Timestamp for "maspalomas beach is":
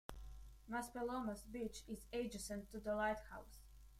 0.67-2.07